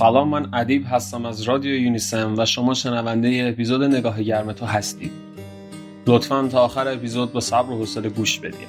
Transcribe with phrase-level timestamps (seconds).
[0.00, 5.12] سلام من ادیب هستم از رادیو یونیسم و شما شنونده اپیزود نگاه گرم تو هستید.
[6.06, 8.68] لطفا تا آخر اپیزود با صبر و حوصله گوش بدید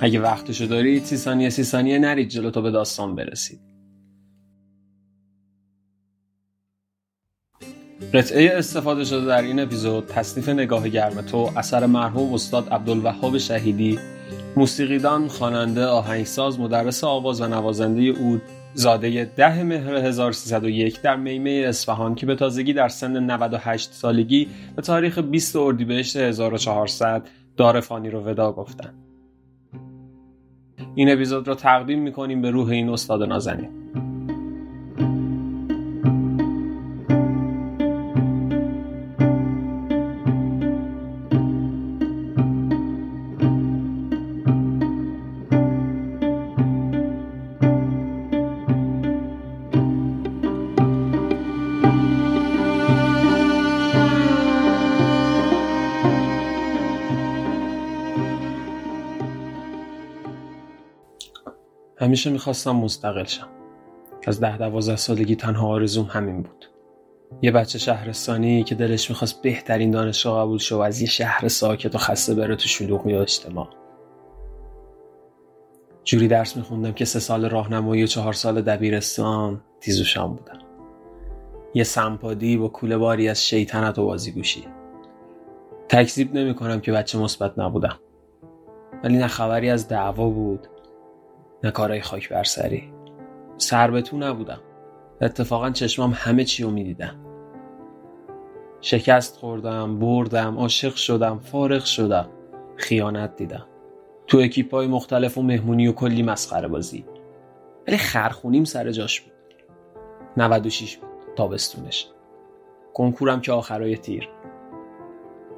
[0.00, 3.60] اگه وقتشو دارید سی ثانیه سی ثانیه نرید جلو تا به داستان برسید.
[8.14, 13.98] قطعه استفاده شده در این اپیزود تصنیف نگاه گرم تو اثر مرحوم استاد عبدالوهاب شهیدی
[14.56, 18.42] موسیقیدان، خواننده، آهنگساز، مدرس آواز و نوازنده اود
[18.74, 24.82] زاده ده مهر 1301 در میمه اصفهان که به تازگی در سن 98 سالگی به
[24.82, 28.94] تاریخ 20 اردیبهشت 1400 دار فانی رو ودا گفتن.
[30.94, 33.70] این اپیزود رو تقدیم می‌کنیم به روح این استاد نازنین.
[62.14, 63.46] همیشه می‌خواستم مستقل شم.
[64.26, 66.64] از ده دوازده سالگی تنها آرزوم همین بود.
[67.42, 71.94] یه بچه شهرستانی که دلش می‌خواست بهترین دانشگاه قبول شو و از یه شهر ساکت
[71.94, 73.68] و خسته بره تو شلوغی و اجتماع
[76.04, 80.58] جوری درس میخوندم که سه سال راهنمایی و چهار سال دبیرستان تیزوشم بودم.
[81.74, 84.64] یه سمپادی با کوله باری از شیطنت و بازیگوشی.
[85.88, 87.98] تکذیب نمی‌کنم که بچه مثبت نبودم.
[89.04, 90.68] ولی نه خبری از دعوا بود
[91.64, 92.92] نه کارهای خاک برسری
[93.56, 94.60] سر به تو نبودم.
[95.20, 97.14] اتفاقا چشمام همه چی رو می‌دیدم.
[98.80, 102.28] شکست خوردم بردم عاشق شدم فارغ شدم.
[102.76, 103.66] خیانت دیدم.
[104.26, 107.04] تو اکیپ های مختلف و مهمونی و کلی مسخره بازی.
[107.88, 109.32] ولی خرخونیم سر جاش بود.
[110.36, 111.08] 96 بود.
[111.36, 112.08] تابستونش.
[112.94, 114.28] کنکورم که آخرای تیر.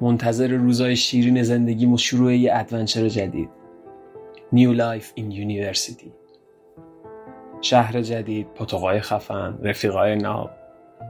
[0.01, 3.56] منتظر روزای شیرین زندگیم و شروع یه ادونچر جدید.
[4.53, 6.11] New Life in University.
[7.61, 10.49] شهر جدید، پاتوقای خفن، رفیقای ناب.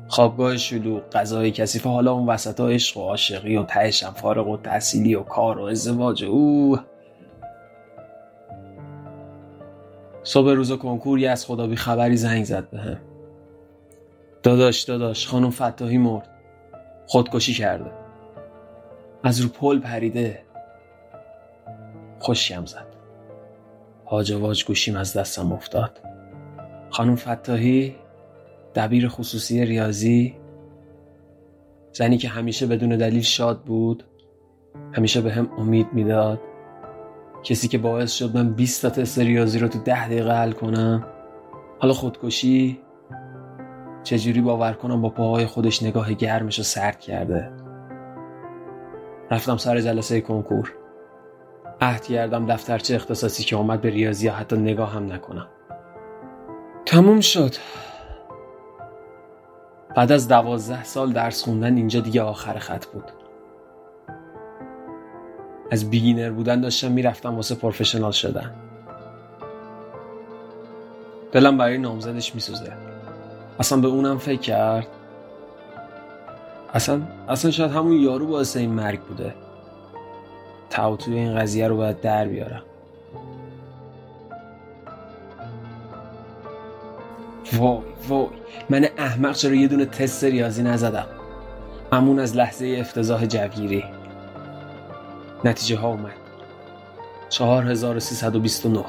[0.07, 5.15] خوابگاه شلوغ، غذای کثیف حالا اون وسط عشق و عاشقی و تهشم فارغ و تحصیلی
[5.15, 6.77] و کار و ازدواج او
[10.23, 12.97] صبح روز کنکوری از خدا بی خبری زنگ زد به هم.
[14.43, 16.29] داداش داداش خانم فتاحی مرد.
[17.07, 17.91] خودکشی کرده.
[19.23, 20.43] از رو پل پریده.
[22.19, 22.86] خوشیم زد.
[24.09, 25.99] هاج واج گوشیم از دستم افتاد.
[26.89, 27.95] خانم فتاحی
[28.75, 30.35] دبیر خصوصی ریاضی
[31.91, 34.03] زنی که همیشه بدون دلیل شاد بود
[34.93, 36.39] همیشه به هم امید می‌داد.
[37.43, 41.05] کسی که باعث شد من 20 تا تست ریاضی رو تو ده دقیقه حل کنم.
[41.79, 42.79] حالا خودکشی
[44.03, 47.51] چجوری باور کنم با پاهای خودش نگاه گرمش رو سرد کرده.
[49.31, 50.76] رفتم سر جلسه کنکور.
[51.81, 55.47] عهد کردم دفترچه اختصاصی که اومد به ریاضی حتی نگاه هم نکنم.
[56.85, 57.55] تموم شد.
[59.95, 63.03] بعد از دوازده سال درس خوندن اینجا دیگه آخر خط بود.
[65.71, 68.55] از بیگینر بودن داشتم می‌رفتم واسه پروفشنال شدن.
[71.31, 72.73] دلم برای نامزدش میسوزه.
[73.59, 74.87] اصلا به اونم فکر کرد.
[76.73, 79.33] اصلا اصلا شاید همون یارو باعث این مرگ بوده.
[80.97, 82.63] توی این قضیه رو باید در بیارم.
[87.53, 88.27] وای وای.
[88.69, 91.07] من احمق چرا یه دونه تست ریاضی نزدم؟
[91.91, 93.83] امون از لحظه افتضاح جوگیری.
[95.43, 96.11] نتیجه ها اومد.
[97.29, 98.83] 4329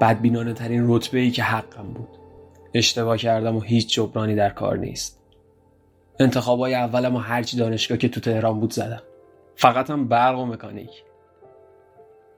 [0.00, 2.08] بدبینانه ترین رتبه ای که حقم بود.
[2.74, 5.20] اشتباه کردم و هیچ جبرانی در کار نیست.
[6.20, 9.02] انتخابای اولم و هرچی دانشگاه که تو تهران بود زدم.
[9.56, 11.04] فقط هم برق و مکانیک.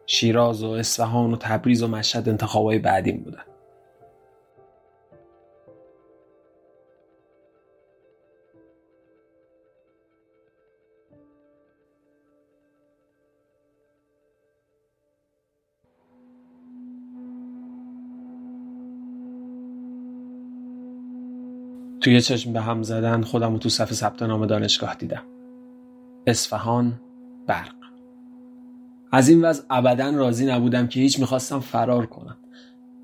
[0.06, 3.42] شیراز و اصفهان و تبریز و مشهد انتخابای بعدیم بودن.
[22.00, 25.22] توی چشم به هم زدن خودم رو تو صف ثبت نام دانشگاه دیدم.
[26.26, 27.00] اصفهان
[27.46, 27.75] برق.
[29.12, 32.37] از این وضع ابدا راضی نبودم که هیچ می‌خواستم فرار کنم.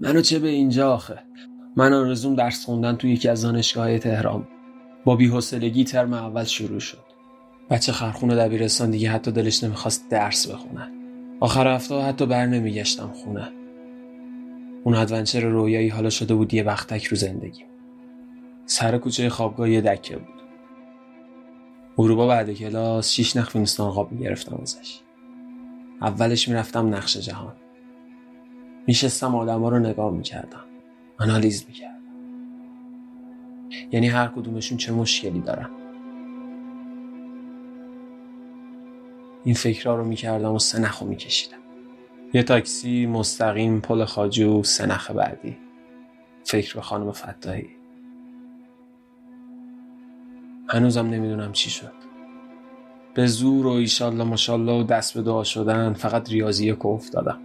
[0.00, 1.18] منو چه به اینجا آخه؟
[1.76, 4.48] من آرزوم درس خوندن توی یکی از دانشگاه تهران.
[5.04, 7.04] با بیحسلگی ترم اول شروع شد.
[7.70, 10.90] بچه خرخون دبیرستان دیگه حتی دلش نمی‌خواست درس بخونه
[11.40, 13.48] آخر هفته حتی بر نمیگشتم خونه.
[14.84, 17.64] اون ادونچر رویایی حالا شده بود یه وقتک رو زندگی.
[18.66, 20.41] سر کوچه خوابگاه یه دکه بود.
[21.98, 25.00] اروپا بعد کلاس شیش نخ فینستان خواب می‌گرفتم ازش.
[26.00, 27.52] اولش می‌رفتم نقش جهان.
[28.86, 30.64] میشستم آدما رو نگاه می‌کردم.
[31.18, 32.02] آنالیز می‌کردم.
[33.92, 35.70] یعنی هر کدومشون چه مشکلی دارن.
[39.44, 41.58] این فکرها رو می‌کردم و سه نخو میکشیدم.
[42.34, 45.56] یه تاکسی مستقیم پل خاجو سه نخ بعدی.
[46.44, 47.81] فکر به خانم فتاحی.
[50.72, 51.92] هنوزم نمی‌دونم چی شد.
[53.14, 57.38] به زور و ایشالله ماشالله و دست به دعا شدن فقط ریاضی یک افتادم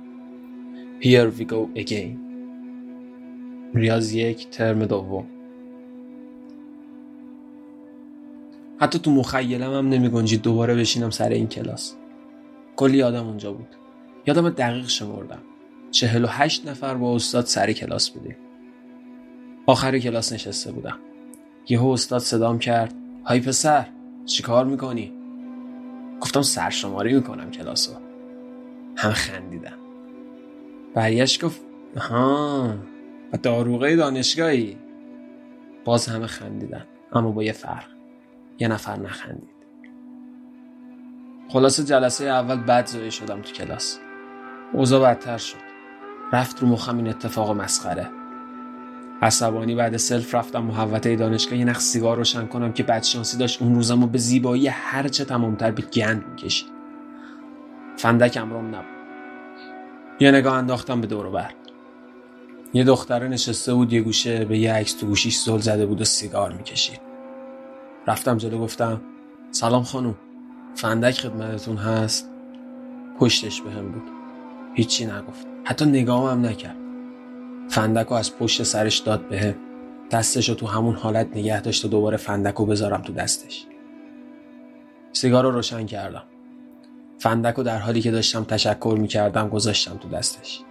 [1.02, 2.18] Here we go again.
[3.74, 5.26] ریاضی یک ترم دوم.
[8.80, 11.96] حتی تو مخیلم هم نمی گنجید دوباره بشینم سر این کلاس.
[12.76, 13.76] کلی آدم اونجا بود.
[14.28, 15.42] یادم دقیق شمردم.
[15.92, 18.38] چهل و هشت نفر با استاد سر کلاس بودیم.
[19.66, 21.00] آخر کلاس نشسته بودم.
[21.70, 23.07] یهو استاد صدام کرد.
[23.28, 23.86] های پسر
[24.26, 25.14] چیکار می‌کنی؟
[26.22, 27.92] گفتم سرشماری می‌کنم کلاسو.
[28.98, 29.78] هم خندیدم.
[30.94, 31.62] برگشت گفت
[31.98, 32.76] ها
[33.34, 34.78] و داروغه دانشگاهی؟
[35.86, 37.86] باز همه خندیدن اما با یه فرق
[38.60, 39.58] یه نفر نخندید.
[41.50, 44.00] خلاصه جلسه اول بد زایی شدم تو کلاس.
[44.74, 45.58] اوضاع بدتر شد.
[46.34, 48.10] رفت رو مخم این اتفاق مسخره.
[49.22, 53.62] عصبانی بعد سلف رفتم محوطه دانشگاه یه نخ سیگار روشن کنم که بدشانسی داشت.
[53.62, 56.68] اون روزم و به زیبایی هرچه تمامتر به گند می‌کشید.
[57.98, 58.98] فندک امرام نبود.
[60.20, 61.52] یه نگاه انداختم به دور بر.
[62.74, 66.04] یه دختره نشسته بود یه گوشه به یه عکس تو گوشیش زل زده بود و
[66.04, 67.02] سیگار می‌کشید.
[68.08, 69.02] رفتم جلو گفتم
[69.52, 70.16] سلام خانم
[70.76, 72.30] فندک خدمتتون هست؟
[73.20, 74.04] پشتش به هم بود.
[74.74, 75.48] هیچی نگفت.
[75.64, 76.87] حتی نگاه هم نکرد.
[77.70, 79.56] فندک از پشت سرش داد به هم.
[80.12, 83.66] دستش رو تو همون حالت نگه داشت و دوباره فندک رو بذارم تو دستش.
[85.14, 86.24] سیگار رو روشن کردم.
[87.20, 90.62] فندک در حالی که داشتم تشکر می‌کردم گذاشتم تو دستش.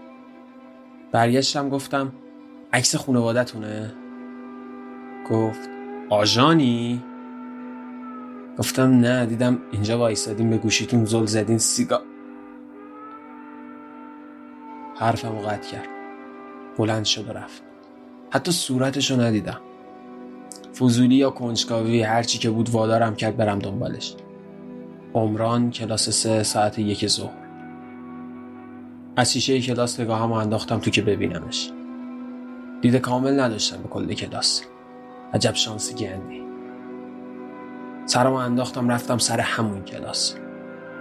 [1.12, 2.12] برگشتم گفتم
[2.72, 3.92] عکس خانوادتونه
[5.30, 5.68] گفت
[6.10, 7.02] آژانی؟
[8.58, 12.02] گفتم نه دیدم اینجا وایسادیم به گوشیتون زل زدین سیگار.
[14.96, 15.95] حرفمو قطع کرد.
[16.78, 17.62] بلند شد و رفت.
[18.30, 19.60] حتی صورتشو ندیدم.
[20.78, 24.14] فضولی یا کنجکاوی هرچی که بود وادارم کرد برم دنبالش.
[25.14, 27.46] عمران کلاس سه ساعت یک ظهر.
[29.16, 31.70] از شیشه کلاس نگاهم انداختم تو که ببینمش.
[32.82, 34.62] دید کامل نداشتم به کل کلاس.
[35.34, 36.42] عجب شانسی گندی.
[38.06, 40.34] سرمو انداختم رفتم سر همون کلاس.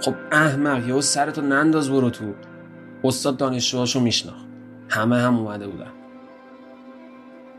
[0.01, 2.33] خب احمق یهو سرتو ننداز برو تو.
[3.03, 4.54] استاد دانشجوهاشو میشناخت.
[4.89, 5.91] همه هم اومده بودن.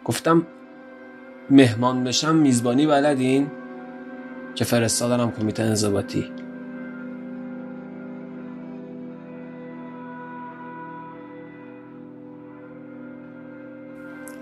[0.05, 0.47] گفتم
[1.51, 3.51] مهمان بشم میزبانی بلدین؟
[4.55, 6.33] که فرستادنم کمیته انضباطی.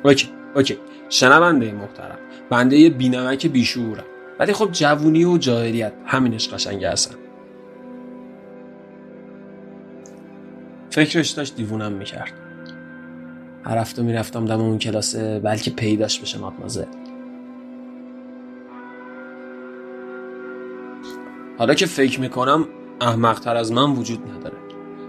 [0.05, 0.79] اوکی اوکی.
[1.09, 2.19] شنونده محترم
[2.51, 4.05] بنده یه بینمک بیشورم
[4.39, 7.15] ولی خب جوونی و جاهلیت همینش قشنگ هستن
[10.91, 12.44] فکرش داشت دیوونم می‌کرد.
[13.65, 16.87] هر هفته می‌رفتم دم اون کلاسه بلکه پیداش بشه مادمازه
[21.59, 22.65] حالا که فکر می‌کنم
[23.01, 24.57] احمقتر از من وجود نداره.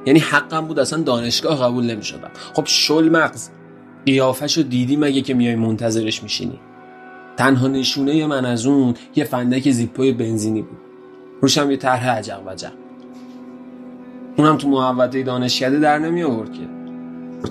[0.06, 2.32] یعنی حقم بود اصلا دانشگاه قبول نمی‌شدم.
[2.54, 3.50] خب شل مغز
[4.06, 6.60] قیافش رو دیدی مگه که میای منتظرش میشینی؟
[7.38, 10.78] تنها نشونه من از اون یه فندک زیپوی بنزینی بود.
[11.42, 12.72] روشم یه طرح عجق وجق
[14.38, 16.52] اونم تو محوطه دانشکده در نمی آورد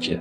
[0.00, 0.20] که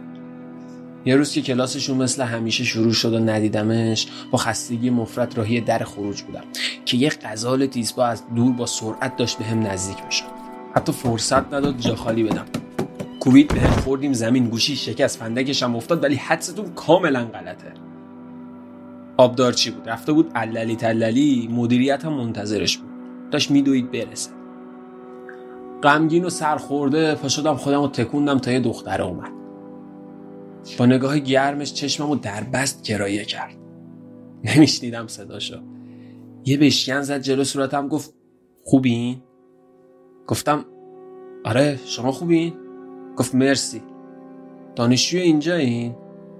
[1.05, 5.83] یه روز که کلاسشون مثل همیشه شروع شد و ندیدمش با خستگی مفرد راهی در
[5.83, 6.43] خروج بودم
[6.85, 10.25] که یه غزال تیزپا از دور با سرعت داشت به هم نزدیک می‌شد.
[10.75, 12.45] حتی فرصت نداد جا خالی بدم.
[13.19, 17.73] کوبید به هم خوردیم زمین گوشی شکست فندکش هم افتاد ولی حدستون کاملا غلطه.
[19.17, 22.89] آبدار چی بود؟ رفته بود عللی تللی مدیریت هم منتظرش بود.
[23.31, 24.29] داشت میدوید برسه.
[25.83, 29.42] غمگین و سرخورده پا شدم خودم رو تکوندم تا یه دختره اومد.
[30.77, 33.55] با نگاه گرمش چشمم رو در بست کرایه کرد
[34.43, 35.61] نمیشنیدم صداشو
[36.45, 38.13] یه بشکن زد جلو صورتم گفت
[38.63, 39.21] خوبین؟
[40.27, 40.65] گفتم
[41.45, 42.53] آره شما خوبین؟
[43.17, 43.81] گفت مرسی
[44.75, 45.95] دانشجوی اینجا این؟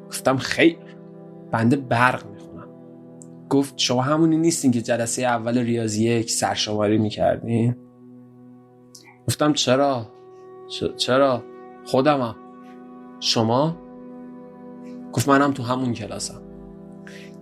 [0.07, 0.77] گفتم خیر
[1.51, 2.67] بنده برق می‌خونم
[3.49, 7.75] گفت شما همونی نیستین که جلسه اول ریاضی یک سرشماری می‌کردین؟
[9.27, 10.07] گفتم چرا؟
[10.97, 11.43] چرا؟
[11.85, 12.35] خودمم
[13.19, 13.82] شما؟
[15.13, 16.41] گفت منم تو همون کلاسم.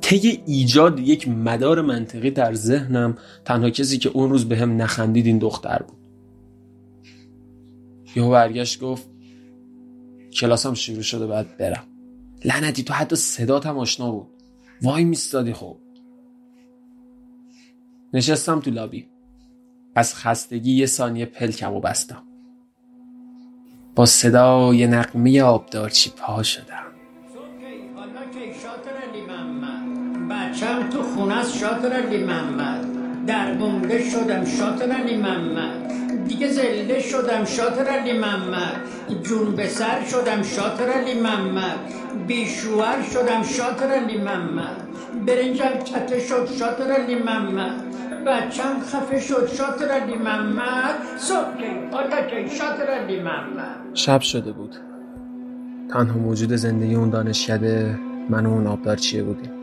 [0.01, 5.25] طی ایجاد یک مدار منطقی در ذهنم تنها کسی که اون روز به هم نخندید
[5.25, 5.97] این دختر بود.
[8.15, 9.09] یهو برگشت گفت
[10.33, 11.83] کلاسم شروع شده باید برم.
[12.45, 14.27] لعنتی تو حتی صدات هم آشنا بود.
[14.81, 15.77] وای میستادی خب.
[18.13, 19.07] نشستم تو لابی.
[19.95, 22.23] از خستگی یه ثانیه پلکم و بستم.
[23.95, 26.80] با صدای نقمه آبدارچی پا شدم.
[30.61, 32.85] بچم تو خونه از شاطر علی محمد.
[33.27, 35.91] در بنده شدم شاطر علی محمد.
[36.27, 38.81] دیگه زله شدم شاطر علی محمد.
[39.23, 41.77] جون به سر شدم شاطر علی محمد.
[42.27, 44.87] بیشوار شدم شاطر علی محمد.
[45.27, 47.83] برنجم چته شد شاطر علی محمد.
[48.25, 50.95] بچم خفه شد شاطر علی محمد.
[51.17, 53.75] صبح حالا که شاطر علی محمد.
[53.93, 54.75] شب شده بود.
[55.93, 57.99] تنها موجود زندگی اون دانشکده
[58.29, 59.60] من و اون آبدارچیه بودیم؟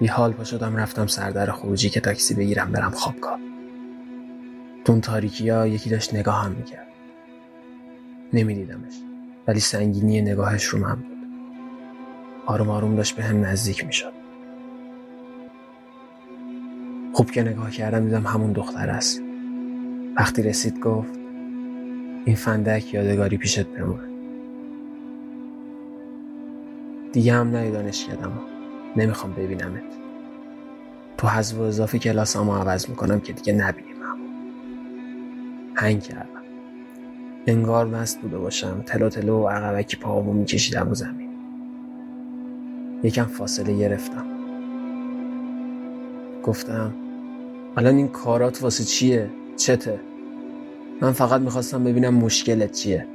[0.00, 3.38] بی حال شدم رفتم سردر خروجی که تاکسی بگیرم برم خوابگاه.
[4.84, 6.86] تون تاریکی ها یکی داشت نگاه هم می‌کرد.
[8.32, 8.94] نمیدیدمش
[9.48, 11.18] ولی سنگینی نگاهش رو من بود.
[12.46, 14.12] آروم آروم داشت به هم نزدیک می‌شد.
[17.12, 19.22] خوب که نگاه کردم دیدم همون دختر است.
[20.16, 21.14] وقتی رسید گفت
[22.24, 24.10] این فندک یادگاری پیشت بمونه.
[27.12, 28.32] دیگه هم نیدانش کردم
[28.96, 29.82] نمی‌خوام ببینمت.
[31.18, 34.28] تو حذف و اضافه کلاس عوض می‌کنم که دیگه نبینیم همون.
[35.74, 36.26] هنگ کردم.
[37.46, 38.82] انگار مست بوده باشم.
[38.86, 41.30] تلو تلو و عقبکی پاهامو میکشیدم و زمین.
[43.02, 44.24] یکم فاصله گرفتم.
[46.42, 46.94] گفتم
[47.76, 50.00] الان این کارات واسه چیه؟ چته؟
[51.00, 53.06] من فقط می‌خواستم ببینم مشکلت چیه.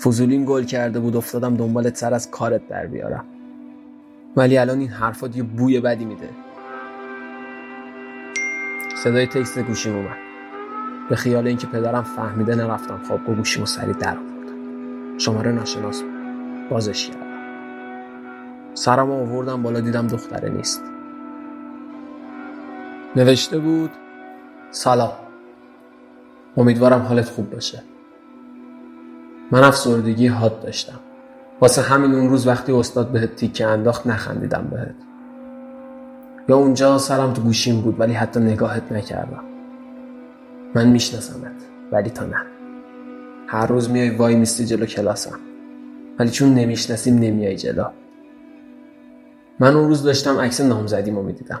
[0.00, 3.24] فضولیم گل کرده بود افتادم دنبالت سر از کارت در بیارم.
[4.36, 6.28] ولی الان این حرفات یه بوی بدی میده.
[8.96, 10.16] صدای تکست گوشیم اومد.
[11.08, 15.18] به خیال اینکه پدرم فهمیده نرفتم خوابگاه گوشیمو سریع در آوردم.
[15.18, 16.68] شماره ناشناس بود.
[16.70, 17.26] بازش کردم.
[18.74, 20.82] سرم آوردم بالا دیدم دختره نیست.
[23.16, 23.90] نوشته بود
[24.70, 25.12] سلام.
[26.56, 27.82] امیدوارم حالت خوب باشه.
[29.50, 31.00] من افسردگی حاد داشتم.
[31.60, 34.94] واسه همین اون روز وقتی استاد بهت تیکه انداخت نخندیدم بهت.
[36.48, 39.44] یا اونجا سرم تو گوشیم بود ولی حتی نگاهت نکردم.
[40.74, 41.52] من میشناسمت
[41.92, 42.42] ولی تا نه.
[43.46, 45.38] هر روز میای وای میستی جلو کلاسم.
[46.18, 47.84] ولی چون نمی‌شناسیم نمیای جلو.
[49.60, 51.60] من اون روز داشتم عکس نامزدیمو می‌دیدم.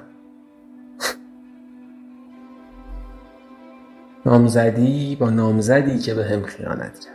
[4.26, 7.14] نامزدی با نامزدی که به هم خیانت کرد.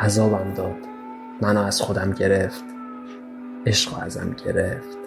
[0.00, 0.89] عذابم داد.
[1.40, 2.64] منو از خودم گرفت.
[3.66, 4.98] عشق ازم گرفت.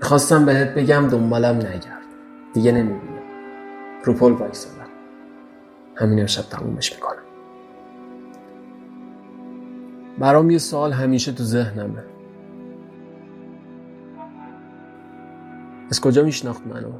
[0.00, 2.06] می‌خواستم بهت بگم دنبالم نگرد.
[2.54, 3.16] دیگه نمی‌بینم.
[4.04, 4.86] رو پل وایسادم.
[5.96, 7.22] همین امشب تمومش می‌کنم.
[10.18, 12.04] برام یه سوال همیشه تو ذهنمه.
[15.90, 16.92] از کجا میشناخت منو؟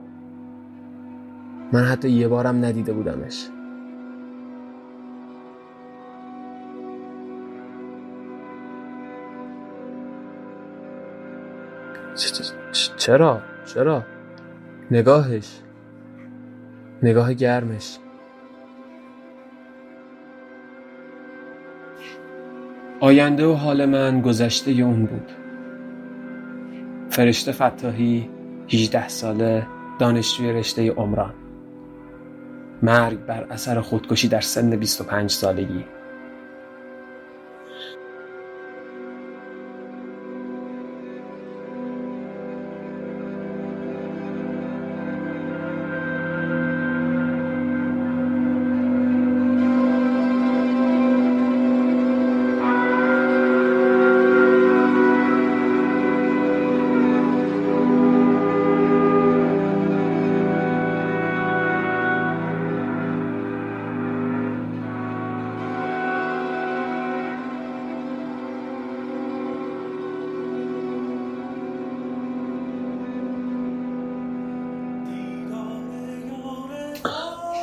[1.72, 3.48] من حتی یه بارم ندیده بودمش.
[13.06, 14.04] چرا؟ چرا؟
[14.90, 15.60] نگاهش.
[17.02, 17.98] نگاه گرمش.
[23.00, 25.30] آینده و حال من گذشته اون بود.
[27.10, 28.30] فرشته فتاحی
[28.72, 29.66] 18 ساله
[29.98, 31.34] دانشجوی رشته عمران.
[32.82, 35.84] مرگ بر اثر خودکشی در سن 25 سالگی.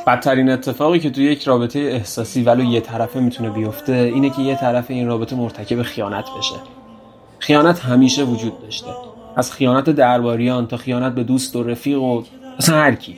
[0.06, 4.56] بدترین اتفاقی که توی یک رابطه احساسی ولو یه طرفه می‌تونه بیفته اینه که یه
[4.56, 6.54] طرف این رابطه مرتکب خیانت بشه.
[7.38, 8.90] خیانت همیشه وجود داشته.
[9.36, 12.22] از خیانت درباریان تا خیانت به دوست و رفیق و
[12.58, 13.16] اصلا هر کی.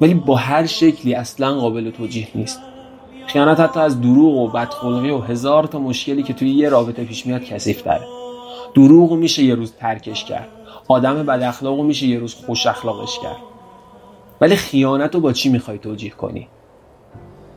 [0.00, 2.60] ولی با هر شکلی اصلا قابل توجیه نیست.
[3.26, 7.26] خیانت حتی از دروغ و بدخلقی و هزار تا مشکلی که توی یه رابطه پیش
[7.26, 8.06] میاد کثیف داره
[8.74, 10.48] دروغ میشه یه روز ترکش کرد.
[10.88, 13.57] آدم بد اخلاق میشه یه روز خوش اخلاقش کرد.
[14.40, 16.48] ولی خیانت رو با چی می‌خوای توجیه کنی؟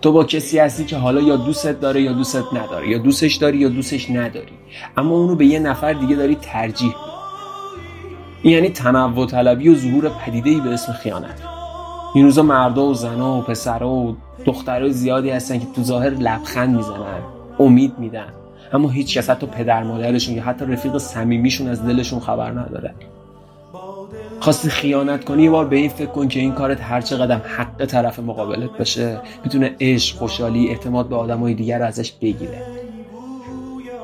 [0.01, 3.57] تو با کسی هستی که حالا یا دوستت داره یا دوستت نداره یا دوستش داری
[3.57, 4.53] یا دوستش نداری.
[4.97, 6.95] اما اونو به یه نفر دیگه داری ترجیح
[8.41, 11.41] این یعنی تنوع طلبی و ظهور پدیده به اسم خیانت.
[12.15, 16.75] این روزا مردا و زنا و پسرا و دخترای زیادی هستن که تو ظاهر لبخند
[16.75, 17.21] می‌زنن
[17.59, 18.33] امید میدن.
[18.73, 22.93] اما هیچ کس حتی پدر مادرشون یا حتی رفیق صمیمیشون از دلشون خبر نداره.
[24.41, 27.85] خواستی خیانت کنی یه بار به این فکر کن که این کارت هر چقدر حق
[27.85, 32.61] طرف مقابلت بشه می‌تونه عشق خوشحالی اعتماد به آدمای دیگر رو ازش بگیره.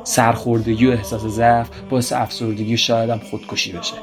[0.03, 3.94] سرخوردگی و احساس ضعف باعث افسردگی و شاید هم خودکشی بشه.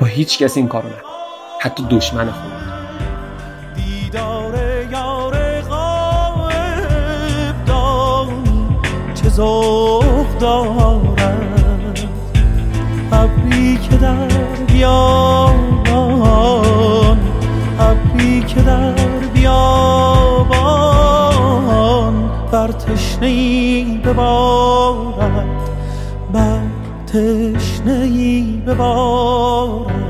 [0.00, 0.98] با هیچ کسی این کارو نکن.
[1.60, 2.56] حتی دشمن خودت.
[3.76, 4.54] دیدار
[4.92, 7.54] یار غائب
[9.14, 11.06] چه ذوق دارد؟
[13.90, 14.28] که در
[17.78, 18.92] ابری که در
[19.34, 20.56] بیابان
[22.52, 25.46] بر تشنه ای ببارد
[26.32, 26.60] بر
[27.06, 30.06] تشنه ای ببارد.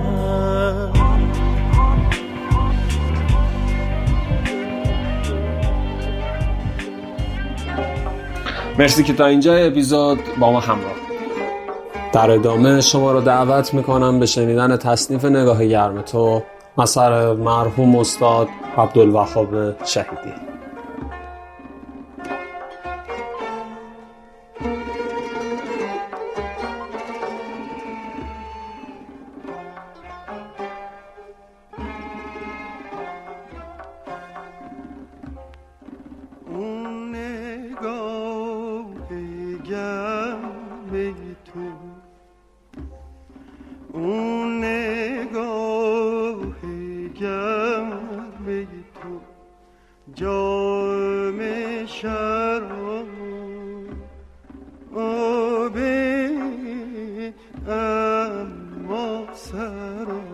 [8.79, 10.93] مرسی که تا اینجا اپیزود با ما همراه.
[12.13, 16.43] در ادامه شما رو دعوت می‌کنم به شنیدن تصنیف نگاه گرم تو.
[16.79, 20.46] مثل مرحوم استاد عبدالوهاب شهیدی.
[50.15, 51.41] جام
[51.87, 53.09] شراب
[54.97, 55.77] آب
[57.69, 60.27] اما سرابی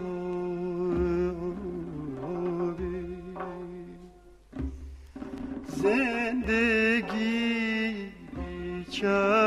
[5.67, 7.13] زندگی
[8.37, 9.42] بیچاره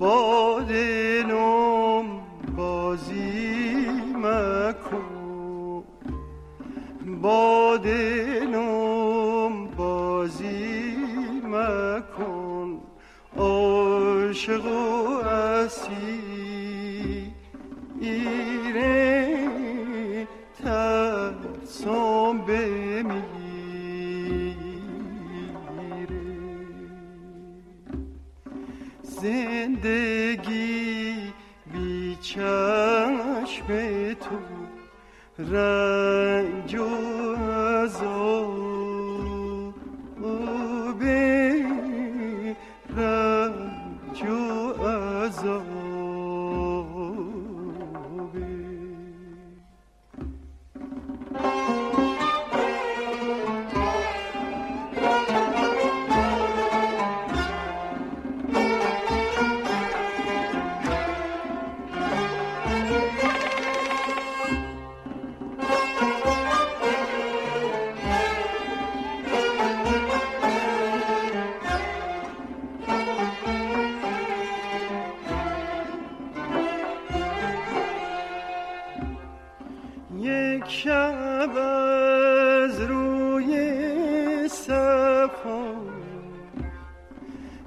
[0.00, 1.09] body.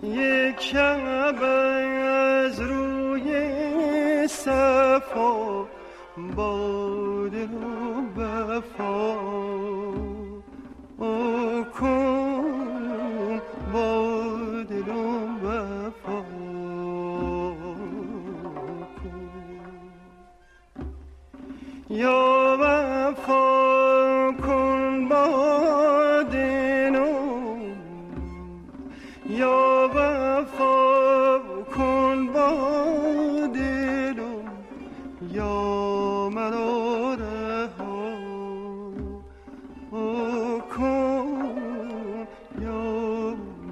[0.04, 3.32] یک شب از روی
[4.28, 5.66] صفا
[6.36, 9.43] باد رو بفا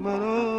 [0.02, 0.51] Mano.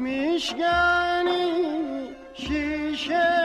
[0.00, 1.44] میشکنی
[2.34, 3.39] شیشه